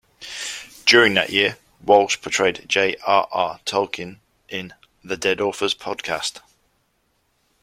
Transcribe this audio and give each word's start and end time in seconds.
During 0.87 1.13
that 1.13 1.29
year, 1.29 1.59
Walsh 1.79 2.19
portrayed 2.23 2.67
J. 2.67 2.95
R. 3.05 3.27
R. 3.31 3.59
Tolkien 3.67 4.17
in 4.49 4.73
"The 5.03 5.15
Dead 5.15 5.39
Authors 5.39 5.75
Podcast". 5.75 6.39